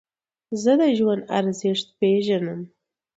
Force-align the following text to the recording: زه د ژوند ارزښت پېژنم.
زه 0.61 0.71
د 0.79 0.81
ژوند 0.97 1.21
ارزښت 1.39 1.87
پېژنم. 1.99 2.61